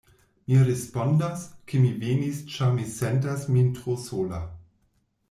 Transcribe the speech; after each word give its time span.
Mi 0.51 0.55
respondas, 0.67 1.43
ke 1.71 1.81
mi 1.83 1.91
venis 2.03 2.39
ĉar 2.53 2.71
mi 2.79 2.87
sentas 2.95 3.45
min 3.57 3.69
tro 3.77 3.97
sola. 4.07 4.41